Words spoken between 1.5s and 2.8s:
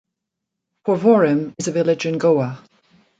is a village in Goa.